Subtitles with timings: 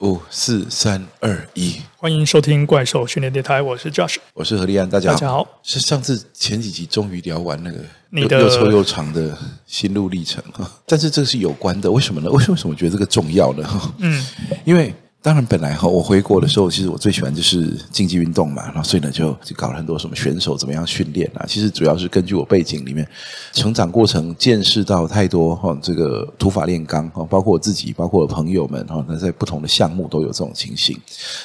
[0.00, 5.14] 五四三二一，欢迎收听怪兽训练电台，我是 Josh，我是何立安，大家好。
[5.14, 7.78] 大家好，是上次前几集终于聊完那个
[8.10, 12.28] 你的又臭又长的心路历程哈，但是这个是有关的，为什么呢？
[12.30, 13.92] 为什么我觉得这个重要呢？
[13.98, 14.26] 嗯，
[14.64, 14.92] 因为。
[15.24, 21.46] 当然，本来哈，我回国的时候，其实我最喜欢就是竞技运动嘛，然后所以呢，就就搞了很多什么选手怎么样训练啊。
[21.48, 23.08] 其实主要是根据我背景里面
[23.54, 30.94] 成长过程，见识到太多哈，这个土法炼钢哈，包括我自己，包括我朋友们哈，那在不同的项目都有这种情形。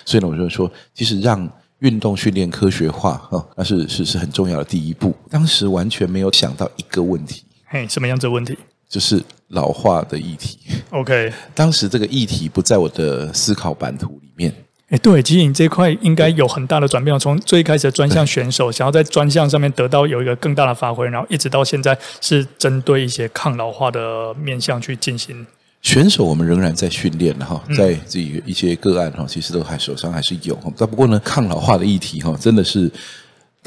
[0.04, 5.16] 所以呢，我就说，其实让运动训练科学化哈，那是是是很重要的第一步。
[5.30, 8.58] 当时完全没有想到一个问题，嘿，什么样子的问题？
[8.89, 10.57] 就是老化的议题。
[10.89, 14.52] OK，当时这个议题不在我的思考版图里面。
[14.89, 17.17] 哎，对，其实你这块应该有很大的转变。
[17.20, 25.45] 从最开始的专项选手，想要在专项上面得到有一个更大的发挥，然后一直到现在是针对一些抗老化的面向去进行。
[25.83, 30.58] 选手我们仍然在训练哈，在这个一些个案哈，其实都还手上还是有。
[30.75, 32.92] 但不过呢，抗老化的议题哈，真的是。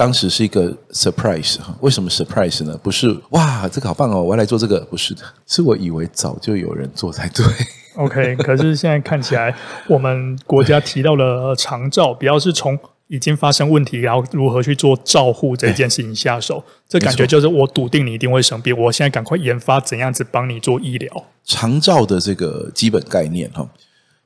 [0.03, 2.77] 当时是一个 surprise 哈，为什么 surprise 呢？
[2.83, 7.47] 不是哇，这个好棒哦，我要来做这个，不是的，是我以为早就有人做才对。
[7.95, 9.55] OK，可是现在看起来，
[9.87, 16.65] 我们国家提到了长照，比较是从已经发生问题，然后如何去做照护这件事情下手。
[16.89, 21.25] 这感觉就是我笃定你一定会生病，我现在赶快研发怎样子帮你做医疗。
[21.45, 23.65] 长照的这个基本概念哈，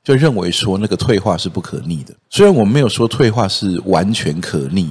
[0.03, 2.15] 就认为说那个退化是不可逆的。
[2.31, 4.89] 虽然我们没有说退化是完全可逆。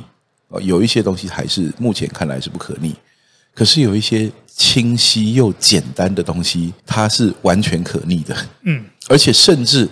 [0.60, 2.94] 有一些东西还是目前看来是不可逆，
[3.54, 8.36] 可是有一些清晰又简单的东西，它是完全可逆的。
[8.62, 9.88] 嗯，而且甚至，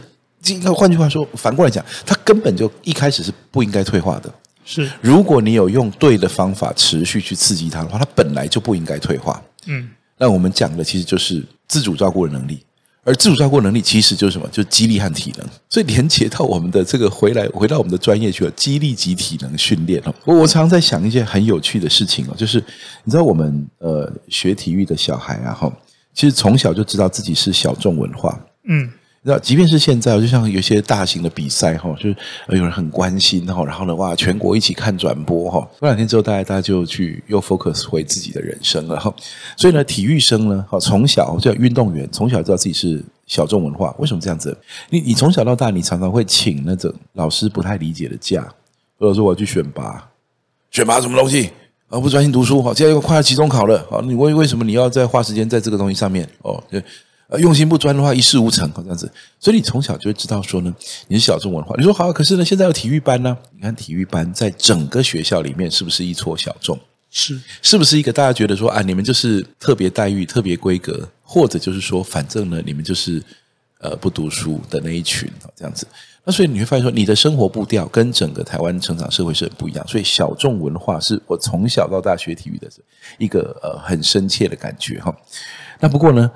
[0.63, 4.33] 那换句话说，反过来讲，它根本就一开始是不应该退化的。
[4.65, 9.43] 是，如果你有用对的方法持续去刺激它的话，它本来就不应该退化。
[9.67, 12.65] 嗯，那我们讲的其实就是自主照顾的能力。
[13.05, 14.49] 而自主照顾能力其实就是什么？
[14.49, 15.47] 就是肌力和体能。
[15.69, 20.15] 所以连接到我们的这个回来，回到我们的专业去了，肌力及体能训练哦。
[20.25, 22.59] 我我常常在想一件很有趣的事情哦，就是
[23.05, 25.73] 你知道我们呃学体育的小孩啊哈，
[26.15, 28.91] 其实从小就知道自己是小众文化，嗯。
[29.27, 32.17] 那即便是现在，就像有些大型的比赛哈，就是
[32.51, 35.67] 有人很关心哈，然后呢，哇，全国一起看转播哈。
[35.81, 39.11] 过两天之后，大家大家就去又 focus 回自己的人生了哈。
[39.57, 43.95] 所以呢，体育生呢，哈，从小就运动员，从小知道自己是小众文化。
[43.99, 44.55] 为什么这样子？
[44.91, 48.47] 你你从小到大，你常常会请那种老师不太理解的假，
[48.99, 50.07] 或者说我要去选拔，
[50.71, 51.49] 选拔什么东西
[51.89, 51.99] 啊？
[51.99, 56.29] 不专心读书哈，现在又快要期中考了，好，你为为什么你要再花时间在这个东西上面？
[56.43, 56.85] 哦，对。
[57.39, 59.11] 用心不专的话，一事无成，这样子。
[59.41, 60.75] 所以你从小就会知道说呢，
[61.09, 61.75] 你是小众文化。
[61.77, 63.37] 你说好，可是呢，现在有体育班呢？
[63.55, 66.79] 你看体育班在整个学校里面是不是一撮小众？
[67.11, 73.23] 是，是不是一个大家觉得说啊，你们就是特别待遇、特别规格，或者就是说，反正呢，你们就是
[73.81, 75.87] 呃不读书的那一群这样子。
[76.25, 79.87] 那所以你会发现说，你的生活步调跟整个台湾成长社会是很不一样。
[79.87, 82.69] 所以小众文化是我从小到大学体育的
[83.19, 85.15] 一个呃很深切的感觉哈。
[85.79, 86.31] 那不过呢，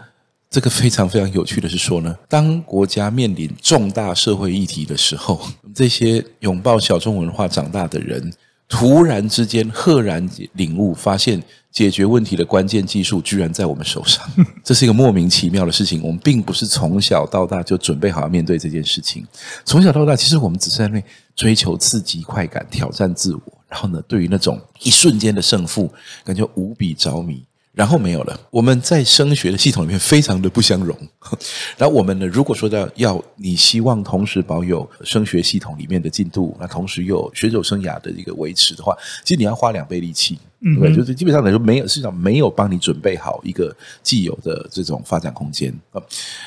[0.50, 5.40] 这个非常非常有趣的是说呢，当国家面临重大社会议题的时候，
[5.74, 8.32] 这些拥抱小众文化长大的人，
[8.66, 14.26] 突然之间赫然领悟，发现解决问题的关键技术居然在我们手上。
[14.64, 16.02] 这是一个莫名其妙的事情。
[16.02, 19.26] 我们并不是从小到大就准备好要面对这件事情。
[19.66, 21.02] 从小到大，其实我们只是在那
[21.36, 25.92] 追求刺激、快感、挑战自我，然后呢，对于那种一瞬间的胜负，
[26.24, 27.44] 感觉无比着迷。
[27.78, 30.98] 然后没有了，我们在升学的系统里面非常的不相容。
[31.78, 40.40] 然后我们呢，如果说要要你希望同时保有升学系统里面的进度，那同时又有选手生涯的一个维持的话，其实你要花两倍力气。
[40.60, 40.94] 对不对？
[40.94, 46.02] 就是基本上来说，没有市场没有帮你准备好一个既有的这种发展空间啊。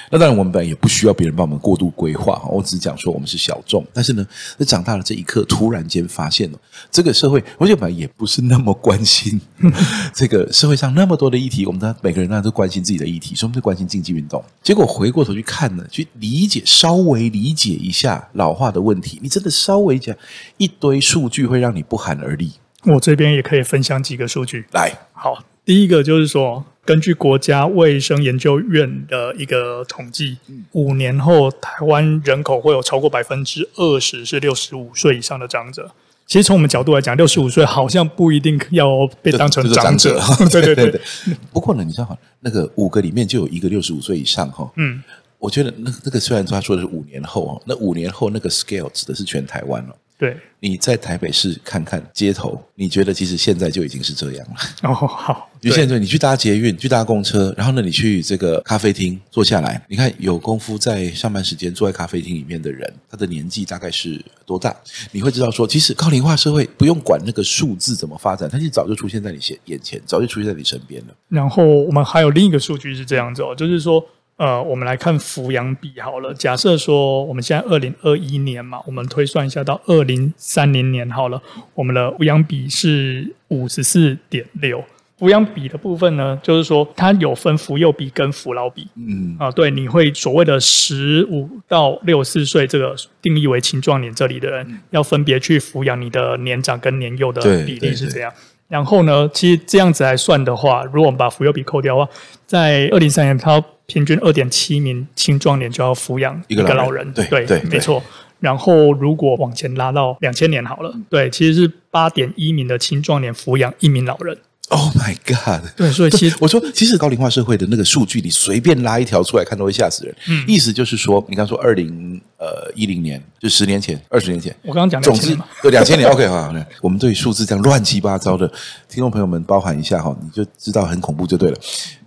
[0.09, 2.41] 那当然，我们本来也不需要别人帮我们过度规划。
[2.49, 4.27] 我只是讲说我们是小众，但是呢，
[4.57, 6.59] 在长大了这一刻，突然间发现了
[6.91, 9.39] 这个社会，我觉得本来也不是那么关心
[10.13, 11.66] 这个社会上那么多的议题。
[11.66, 14.43] 我们的每个人呢都关心自己的议题，所以我们就关心竞技运动。
[14.61, 20.14] 结果回过头去看呢，去理解稍微理解一下老化的问题，你真的稍微讲
[20.57, 22.52] 一堆数据，会让你不寒而栗。
[22.83, 24.66] 我这边也可以分享几个数据。
[24.72, 30.37] 来，好，第一个就是说，根据国家卫生研究院的一个统计，
[30.72, 35.91] 五年后台湾人口会有超过百分之二十是六十五岁以上的长者。
[36.25, 40.17] 其实从我们角度来讲，六十五岁好像不一定要被当成长者。
[40.49, 41.01] 对对对对。
[41.51, 44.72] 不过呢，你知道哈，那个五个里面就有一个六十五岁以上哈。
[44.78, 45.03] 嗯。
[45.37, 49.95] 我觉得那那个虽然说他说的是五年后哦，那五年后那个 scale 指的是全台湾了。
[50.22, 54.56] 对，你在台北市看看街头，你觉得其实现在就已经是这样了。
[54.84, 64.76] 哦，好，有些人说你去搭捷运，去搭公车，然后呢，你去这个咖啡厅坐下来，你看有功夫在上班时间坐在咖啡厅里面的人，他的年纪大概是多大？
[65.12, 71.16] 你会知道说，其实高龄化社会不用管那个数字怎么发展，它就早就出现在你眼前，早就出现在你身边了。
[71.29, 74.06] 然后我们还有另一个数据是这样子哦，就是说。
[74.41, 76.34] 呃，我们来看抚养比好了。
[76.34, 81.40] 假设说我们现在二零二一年嘛，我们推算一下到二零三零年好了，
[81.76, 84.84] 我们的抚养比是五十四点六。
[85.20, 88.88] 抚养比的部分呢，就是说它有分扶幼比跟扶老比。
[88.96, 98.34] 嗯啊，对，你会所谓的十五到六十四岁这个定义为青壮年这里的人，要分别去抚养你的年长跟年幼的比例是怎样。
[98.67, 102.11] 然后呢，其实这样子来算的话，如果我们把扶幼比扣掉的话，
[102.47, 103.64] 在二零三年它。
[103.91, 108.02] 平均二点七名青壮年就要抚养一个老人，对对，对，没错。
[108.40, 114.38] 然后如果往前拉到两千年好了，对，其实是八点一名的青壮年抚养一名老人。
[114.70, 115.70] Oh my god！
[115.76, 120.16] 对，所以其实我说，其实高龄化社会的那个数据，你随便拉一条出来看都会吓死人。
[120.29, 126.09] 嗯，意思就是说，你刚说二零呃一零年，就十年前、二十年前，我刚刚讲，总之对两千年。
[126.09, 128.47] OK，好，我们对数字这样乱七八糟的，
[128.88, 131.58] 听众朋友们包含一下哈，你就知道很恐怖就对了。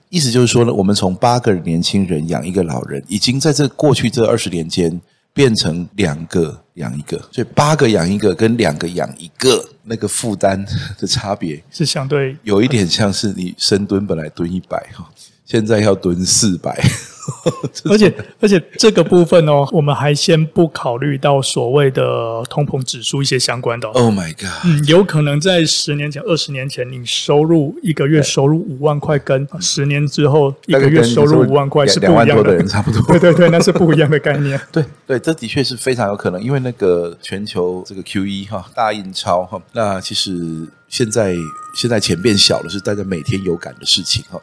[0.09, 5.01] 意思就是说呢，我们从八个年轻人养一个老人，已经在这过去这二十年间
[5.33, 10.65] 变成两个养一个，所以八个养一个跟两个养一个那个负担
[10.99, 12.37] 的差别是相对。
[12.45, 15.11] 有一点像是你深蹲本来蹲一百哈，
[15.45, 16.83] 现在要蹲四百。
[17.89, 22.03] 而且而且这个部分哦， 我们还先不考虑到所谓的
[22.51, 23.89] 通膨指数一些相关的。
[23.89, 24.51] Oh my god！
[24.67, 32.25] 嗯，有可能在十年前、二十年前，你收入一个月收入五万块，跟十年之后一个月收入五万块是不一样的。
[32.27, 33.01] 两万多的人差不多。
[33.07, 34.61] 对对对，那是不一样的概念。
[34.71, 41.35] 对对，这的确是非常有可能，因为那个全球这个 QE 哈大印钞哈，那其实现在
[41.75, 44.39] 现在钱变小了，是大家每天有感的事情哈。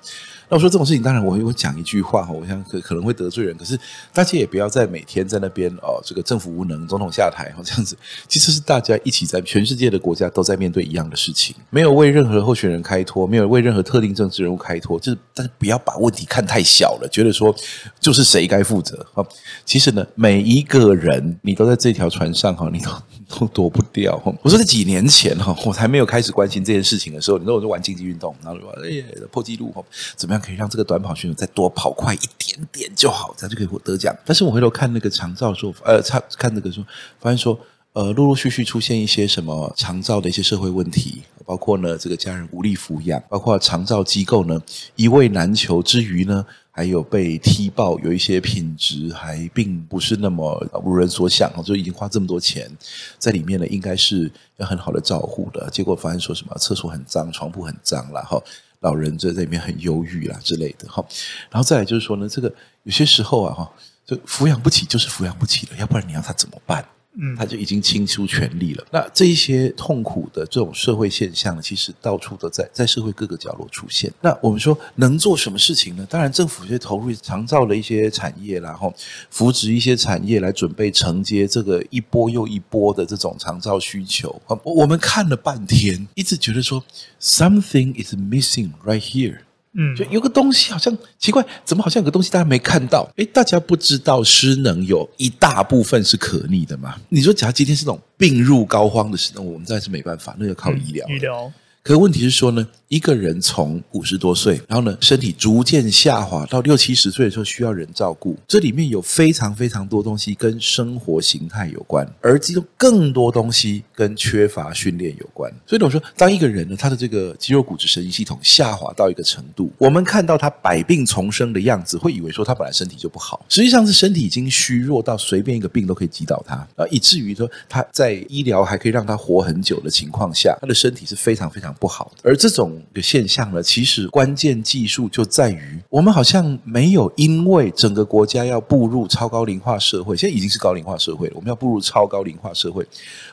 [0.52, 3.80] 那我说这种事情，当然我会讲一句话哈， 我想可可能会得罪人，可是
[4.14, 17.56] 大家也不要再每天在那边哦，这个政府无能，总统下台哈， 这样子，其实是大家一起在全世界的国家都在面对一样的事情，没有为任何候选人开脱，没有为任何特定政治人物开脱，就是但是不要把问题看太小了，觉得说
[18.02, 19.26] 就是谁该负责哈，
[19.66, 22.92] 其实呢，每一个人你都在这条船上哈，你都。
[23.40, 24.22] 都躲不掉。
[24.42, 29.84] 我说在几年前哈，我才没有开始关心这件事情的时候，你说我就玩竞技运动，然后说哎破纪录哈，
[30.16, 34.16] 怎么样可以让这个短跑选手再多跑快一点点就好，这样就可以获得奖。
[34.26, 36.86] 但是我回头看那个长照说，呃，看看那个说，
[37.20, 37.60] 发现说，
[37.94, 44.62] 呃，陆陆续续出现一些什么长照的一些社会问题，包括呢这个家人无力抚养，包括长照机构呢
[44.96, 46.46] 一位难求之余呢。
[46.74, 52.72] 还有被踢爆，有一些品质还并不是那么如人所想，就已经花这么多钱
[53.20, 55.70] 在里面呢，应该是要很好的照顾的。
[55.70, 58.42] 结果发现说什么厕所很脏，床铺很脏了哈，
[58.80, 61.06] 老人就在里面很忧郁啦之类的哈。
[61.50, 62.52] 然后再来就是说呢，这个
[62.84, 63.70] 有些时候啊哈，
[64.06, 66.86] 就抚养不起就是抚养不起了，要不然你让他怎么办？
[67.14, 68.86] 嗯，他就已经倾出全力了。
[68.90, 74.12] 那这一些痛苦的这种社会现象呢，其实到处都在，在社会各个角落出现。
[74.22, 76.08] 那我们说能做什么事情呢？
[76.10, 78.94] 当然，政府就投入长照的一些产业，然后
[79.30, 84.42] 扶植一些产业来准备承接这个一波又一波的这种长照需求。
[84.48, 86.82] 啊我们看了半天，一直觉得说
[87.20, 89.40] something is missing right here。
[89.74, 93.10] 嗯，就有个东西好像奇怪，怎么好像有个东西大家没看到？
[93.16, 96.96] 哎，大家不知道失能有一大部分是可逆的吗？
[97.10, 101.08] 你说，假如今天是那种病入膏肓的失能，我们暂时没办法，那就靠医疗。
[101.08, 101.52] 医疗。
[101.84, 108.38] 可问题是说呢，一个人从五十多岁，然后呢，身体逐渐下滑到六七十岁的时候，需要人照顾。
[108.48, 115.52] 这里面有非常非常多东西跟生活形态有关，而其中更多东西跟缺乏训练有关。
[115.66, 132.30] 所以我说，当一个人呢，他的这个肌肉、骨质、神经系统下滑到一个程度，我们看到他百病丛生的样子，会以为说他本来身体就不好，实际上是身体已经虚弱到随便一个病都可以击倒他啊，以至于说他在医疗还可以让他活很久的情况下，他的身体是非常非常不好的。
[132.30, 142.86] 而这种的现象呢，其实关键技术就在于，我们好像没有因为整个国家要步入超高龄化社会，现在已经是高龄化社会了，我们要步入超高龄化社会，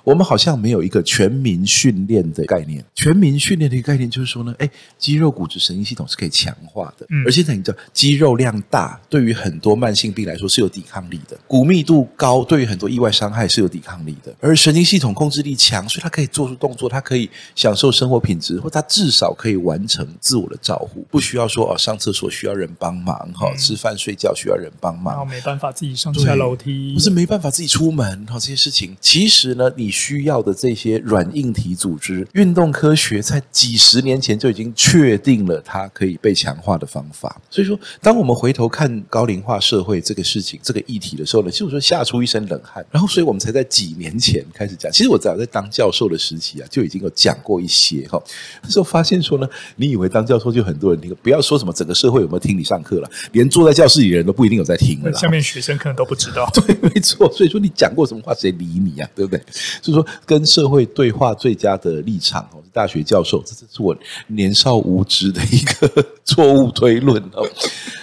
[0.04, 2.84] 我们好像没有一个全民训练的概念。
[2.94, 4.68] 全民训练的一个概念就是说呢，哎，
[4.98, 37.40] 肌肉、骨质、神经系统是可以强化的，而现在你知道，肌肉量大对于很多慢性病来说是有抵抗力的，骨密度高对于很多意外伤害是有抵抗力的，而神经系统控制力强，所以它可以做出动作，它可以享受生活品质，或他至少可以完成自我的照护，不需要说哦，上厕所需要人帮忙，哈、嗯，吃饭睡觉需要人帮忙，然后没办法自己上下楼梯，不是没办法自己出门，哈，这些事情，其实呢，你需要的这些软硬体组织，运动科学在几十年前就已经确定了它可以被强化的方法。
[37.48, 42.84] 所以说，当我们回头看高龄化社会这个事情、这个议题的时候呢，其实我说吓出一身冷汗。
[42.90, 44.90] 然后，所以我们才在几年前开始讲。
[44.92, 48.17] 其实我早在当教授的时期啊，就已经有讲过一些哈。
[48.62, 55.12] 那时候发现说呢，你以为当教授就很多人听，不要说什么整个社会有没有听你上课了，连坐在教室里的人都不一定有在听了。
[55.12, 56.48] 下面学生可能都不知道。
[56.54, 57.30] 对，没错。
[57.32, 59.08] 所以说你讲过什么话，谁理你啊？
[59.14, 59.42] 对不对？
[59.82, 63.96] 所以说跟社会对话最佳的立场哦，大学教授，这这是我
[64.28, 67.48] 年少无知的一个 错误推论哦。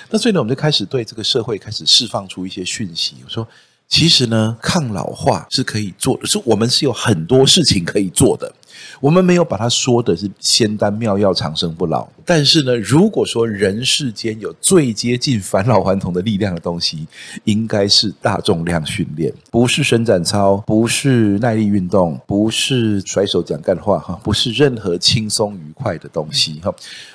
[0.09, 3.47] 那所以呢，我们就开始对这个社会开始释放出一些讯息，我说。
[3.87, 8.51] 其实呢，抗老化是可以做的，是我们是有很多事情可以做的。
[8.99, 17.07] 我们没有把它说的是仙丹妙药长生不老，但是呢，如果说人世间有最接近返老还童的力量的东西，
[17.43, 26.73] 应该是大重量训练，不是伸展操，不是耐力运动，不是甩手讲干话哈，不是任何轻松愉快的东西哈，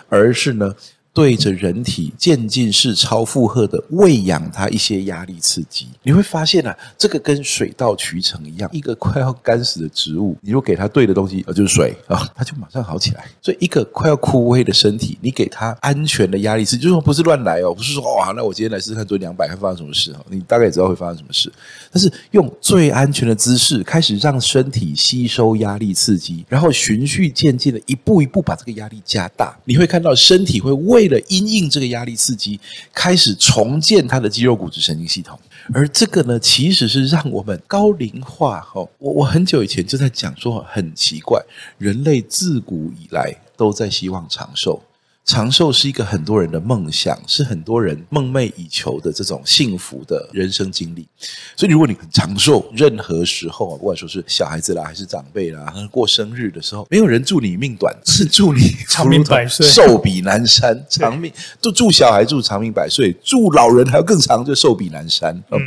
[0.08, 0.74] 而是呢。
[1.12, 13.26] 对着人体渐进式超负荷的喂养它一些压力刺激，你会发现啊，这个跟水到渠成一样，一个快要干死的植物，你如果给它对的东西，呃，就是水啊，它就马上好起来。
[13.42, 21.52] 所以一个快要枯萎的身体，你给它安全的压力刺激，就是说不是乱来哦，不是说哇，那我今天来试试看做两百，看发生什么事哈，你大概也知道会发生什么事。
[21.92, 32.58] 但是用最安全的姿势，开始让身体吸收压力刺激，然后循序渐进的一步一步把这个压力加大，你会看到身体会为的因应这个压力刺激，
[32.94, 35.38] 开始重建他的肌肉、骨质、神经系统，
[35.74, 38.66] 而这个呢，其实是让我们高龄化。
[38.74, 41.42] 哦，我我很久以前就在讲说，很奇怪，
[41.76, 44.82] 人类自古以来都在希望长寿。
[45.24, 51.06] 长寿是一个很多人的梦想，是很多人梦寐以求的这种幸福的人生经历。
[51.54, 60.84] 所以，如果你很长寿，任何时候啊，不管说是小孩子啦，还是长辈啦，过生日的时候，没有人祝你命短，是祝你长命百岁，寿比南山。
[60.88, 65.40] 长命就祝小孩祝长命百岁，祝老人还要更长，就寿比南山。
[65.52, 65.60] 嗯。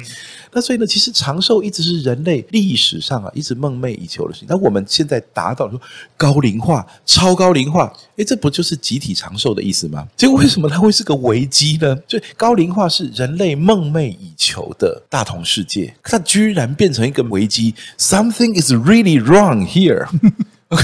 [0.53, 4.47] 那所以呢，其实长寿一直是人类历史上啊一直梦寐以求的事情。
[4.49, 5.81] 那我们现在达到说
[6.15, 10.07] 高龄化、超高龄化，诶，这不就是集体长寿的意思吗？
[10.15, 11.95] 结果为什么它会是个危机呢？
[12.07, 17.73] 就高龄化是人类梦寐以求的大同世界，它居然变成一个危机。
[17.97, 20.07] Something is really wrong here。
[20.69, 20.83] OK，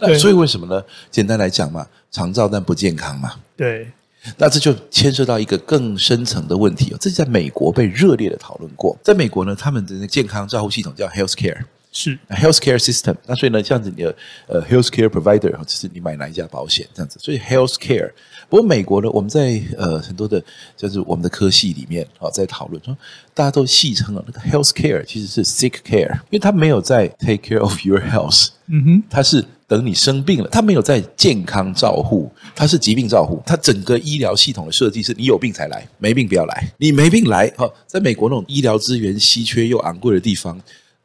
[0.00, 0.82] 那所以为什么呢？
[1.10, 3.34] 简单来讲嘛，长照但不健康嘛。
[3.56, 3.90] 对。
[4.36, 8.96] 那这就牵涉到一个更深层的问题哦，这在美国被热烈的讨论过。
[9.02, 11.56] 在美国呢，他们的健康照护系统叫 health care，
[11.98, 13.16] 是 health care system。
[13.26, 14.14] 那所以呢，这样子你的
[14.46, 17.18] 呃 health care provider，就是你买哪一家保险这样子。
[17.20, 18.10] 所以 health care。
[18.48, 20.42] 不过美国呢，我们在呃很多的，
[20.76, 22.96] 就是我们的科系里面啊，在讨论说，
[23.34, 29.44] 大家都戏称了那个 health care 其实是 sick care，因为他没有在 take care of your health，嗯哼，他是。
[29.68, 33.42] 等你生病了，他没有在健康照护，他是疾病照护。
[33.44, 36.72] 他整个医疗系统的设计是：你有病才来，没病不要来。
[36.78, 40.58] 你没病来，哈，在美国那种医疗资源稀缺又昂贵的地方。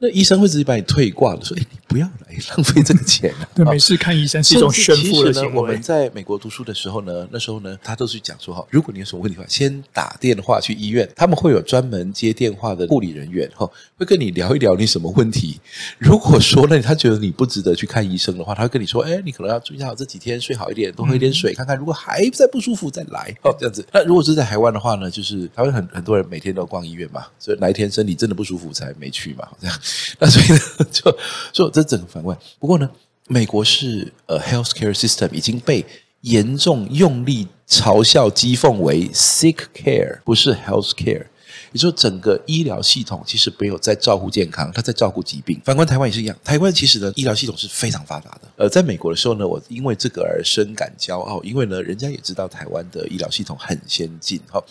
[0.03, 5.51] 那医生会直接把你退挂的，说：“哎，你不要来 浪费这个钱啊。”对，没事看医生是一种炫富的行为。
[5.55, 13.65] 我们在美国读书的时候呢，那时候呢，他都是讲说：“哈，如果你有什么问题的话，先打电话去医院，他们会有专门接电话的护理人员，哈，
[13.97, 15.61] 会跟你聊一聊你什么问题。
[15.99, 23.85] 如果说呢，他觉得你不值得去看医生的话，他会跟你说：‘哎，你可能要注意好这几天睡好一点，多喝一点水，看看如果还在不舒服再来。’哦，这样子。
[23.93, 29.79] 那如果是在台湾的话呢，就是台湾很很多人每天都逛医院嘛，所以哪一天身体真的不舒服才没去嘛，这样。
[30.19, 30.59] 那所以呢，
[30.91, 31.17] 就
[31.51, 32.37] 就这整个反观。
[32.59, 32.89] 不过呢，
[33.27, 35.85] 美国是呃，healthcare system 已经被
[36.21, 41.25] 严重用力嘲笑讥讽为 sick care，不是 healthcare。
[41.71, 45.59] 也就，整个医疗系统其实没有在照顾健康，它在照顾疾病。
[45.65, 48.41] 反观台湾也是一样，台湾其实呢，医疗系统是非常发达的。
[48.57, 54.63] 呃，在美国的时候呢，我因为这个而深感骄傲，因为呢，人家也知道台湾的医疗系统很先进哈。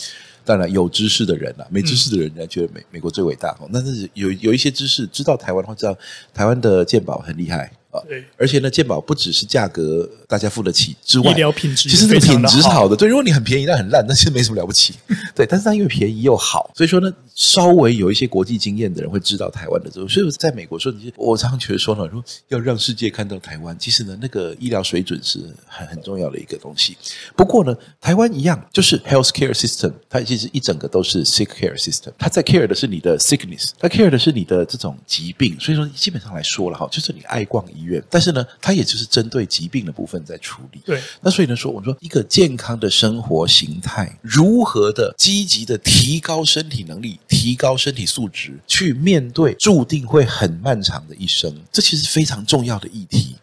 [0.45, 3.57] 当然有知识的人啊，没知识的人呢，觉得美美国最伟大。
[3.71, 5.97] 那是有有一些知识，知道台湾的话，知道
[6.35, 7.71] 台湾的鉴宝很厉害。
[8.09, 12.97] 对，而且呢，健保不只是价格大家付得起之外，医疗品质其实这个品质是好的。
[12.97, 14.95] 对，如果你很便宜但很烂，那其实没什么了不起。
[15.35, 20.09] 对，但是它因为便宜又好，所以说呢，稍微有一些国际经验的人会知道台湾的这种。
[20.09, 26.97] 所以在美国说，你我常常觉得说呢，说要让世界看到台湾，其实呢，那个医疗水准是很很重要的一个东西。
[27.37, 35.59] 不过呢，台湾一样，就是 healthcare system，它其实一整个都是 sick care system，它在 care 的是你的 sickness，它 care 的是你的这种疾病。
[35.61, 40.81] 所以说，基本上来说了哈，就是你爱逛医医院，但是呢，它也就是针对疾病的部分在处理。
[40.85, 53.37] 对，那所以呢，说我们说一个健康的生活形态，如何的积极的提高身体能力，提高身体素质，去面对注定会很漫长的一生，这其实非常重要的议题。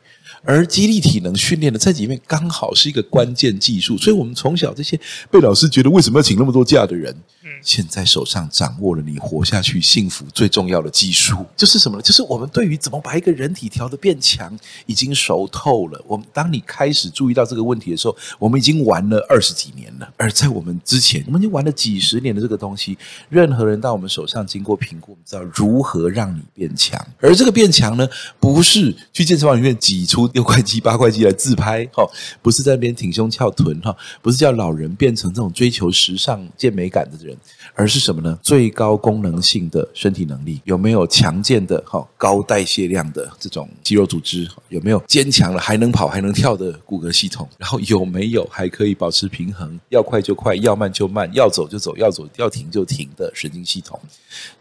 [0.43, 12.01] 而肌力体能训练呢在里面刚好是一个关键技术，所以我们从小这些被老师觉得为什么要请那么多假的人，嗯现在手上掌握了你活下去幸福最重要的技术，就是什么呢？
[12.01, 16.01] 就是我们对于怎么把一个人体调得变强已经熟透了。
[16.07, 20.09] 我们当你开始注意到这个问题的时候，我们已经玩了二十几年了。
[20.15, 26.99] 而在我们之前，我们已经玩了几十年的这个东西，任何人到我们手上经过评估，我们知道如何让你变强。
[27.19, 28.07] 而这个变强呢，
[28.39, 30.28] 不是去健身房里面挤出。
[30.33, 32.03] 六块肌、八块肌来自拍，哈，
[32.41, 37.35] 不是在那边挺胸翘臀，哈，不是叫老人变成这种追求时尚、健美感的人，
[37.73, 38.37] 而是什么呢？
[38.41, 44.49] 最高功能性的身体能力，有没有强健的、哈高代谢量的这种肌肉组织？
[44.69, 47.47] 有没有坚强了还能跑、还能跳的骨骼系统？
[47.57, 49.79] 然后有没有还可以保持平衡？
[49.89, 53.99] 要快就快，要慢就慢，要走就走，要走要停就停的神经系统？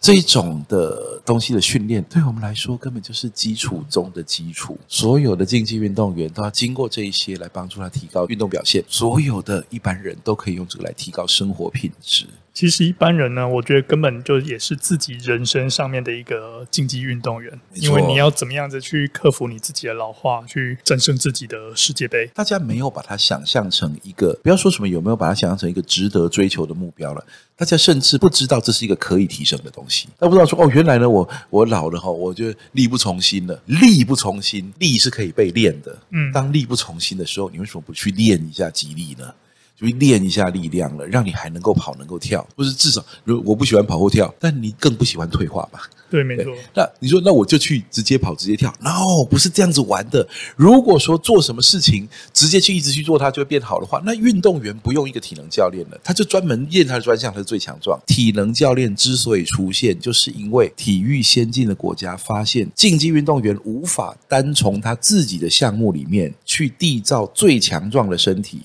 [0.01, 8.81] 这种的东西的训练，对我们来说根本就是基础中的基础，所有的这竞技运动员都要经过这一些来帮助他提高运动表现。
[8.87, 12.29] 所有的一般人都可以用这个来提高生活品质。
[12.59, 22.29] 其实一般人呢，我觉得根本就也是自己人生上面的一个竞技运动员，因为你要怎么样子去克服你自己的老化，去战胜自己的世界杯。
[22.35, 27.25] 大家没有把它想象成一个，不要说什么有没有把它想象成一个值得追求的目标了。
[27.55, 30.09] 大家甚至不知道这是一个可以提升的东西。
[30.19, 33.63] 他不知道说哦，原来呢，我我老了哈，我就力不从心了。
[33.67, 35.97] 力不从心，力是可以被练的。
[36.11, 39.33] 嗯，当力不从心的时候，你为什么不去练一下肌力呢？
[39.81, 45.83] 就练一下力量了，让你还能够跑，能够跳，或是至少，如我不喜欢跑或跳，但你更不喜欢退化吧？
[46.11, 46.55] 对，没错。
[46.75, 50.27] 那你说，那我就去直接跑，直接跳？No，不是这样子玩的。
[50.57, 58.01] 如果说做什么事情，直接去一直去做，它就会变好的话，那运动员不用一个体能教练了，他就专门练他的专项，他是最强壮。
[58.07, 68.63] 体能教练之所以出现，就是因为体育先进的国家发现，竞技运动员无法单从他自己的项目里面去缔造最强壮的身体。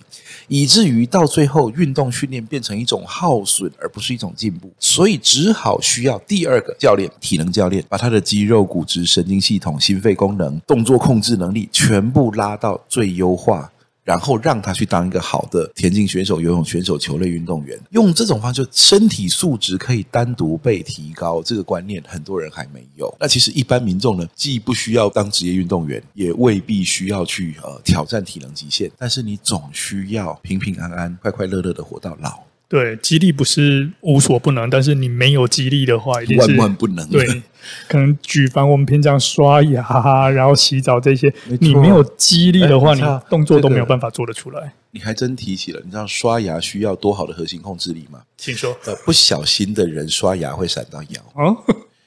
[0.47, 13.71] 以至于到最后，运动训练变成一种耗损，而不是一种进步，所以只好需要第二个教练——体能教练，把他的肌肉、骨质、神经系统、心肺功能、动作控制能力全部拉到最优化。
[14.03, 21.41] 然后让他去当一个好的田径选手、游泳选手、球类运动员，用这种方式，身体素质可以单独被提高。
[21.41, 23.13] 这个观念很多人还没有。
[23.19, 32.43] 那其实一般民众呢，既不需要当职业运动员，也未必需要去呃挑战体能极限，但是你总需要平平安安、快快乐乐的活到老。
[32.73, 37.07] 对，激励不是无所不能，但是你没有激励的话，一定是万万不能。
[37.07, 37.23] 对，
[37.87, 44.59] 可能举凡我们平常刷牙、然后洗澡这些，你没有激励的话，你动作都没有办法做得出来。
[44.59, 48.21] 这个，你还真提起了，你知道刷牙需要多好的核心控制力吗？
[48.37, 48.75] 请说。
[48.85, 51.21] 呃，不小心的人刷牙会闪到腰。
[51.35, 51.55] 哦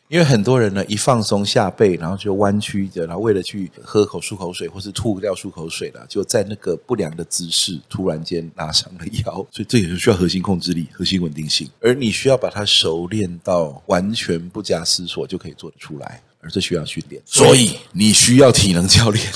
[0.09, 9.35] 因为很多人呢，一放松下背，然后就弯曲着，然后为了去喝口漱口水，或是吐掉漱口水了，就在那个不良的姿势，突然间拉伤了腰。
[9.51, 16.23] 所以这也是需要核心控制力、核心稳定性，而你需要把它熟练到完全不假思索就可以做得出来。
[16.47, 19.27] 而是需要训练，所以你需要体能教练。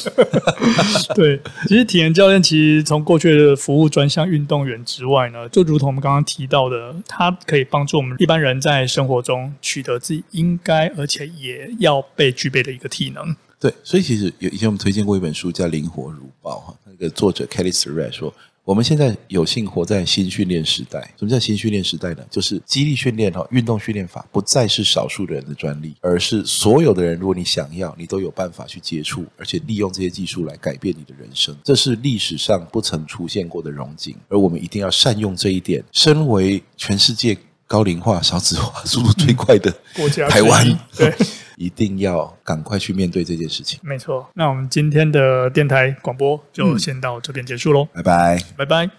[1.17, 13.35] 对，其实体能教练其实从过去的服务专项运动员之外呢，就如同我们刚刚提到的，它可以帮助我们一般人在生活中取得自己应该而且也要被具备的一个体能。
[13.59, 18.33] 对，所以其实有以前我们推荐过一本书叫《灵活如豹》哈，那个作者 Kelly Starrett 说。
[18.65, 21.01] 我们现在有幸活在新训练时代。
[21.19, 22.23] 什么叫新训练时代呢？
[22.31, 31.57] 就是激励训练哈，运动训练法不再是少数的人的专利，而是所有的人，如果你想要，你都有办法去接触，而且利用这些技术来改变你的人生。
[31.65, 35.83] 这是历史上不曾出现过的荣景，而我们一定要善用这一点。
[35.93, 41.13] 身为全世界高龄化、少子化速度最快的国家，台湾，对。
[41.61, 43.79] 一定要赶快去面对这件事情。
[43.83, 47.87] 没错，那我们今天的电台广播就先到这边结束喽。
[47.93, 48.91] 拜拜，拜拜。